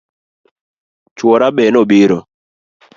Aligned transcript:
Chuora 1.17 1.47
be 1.55 1.63
nobiro 1.73 2.17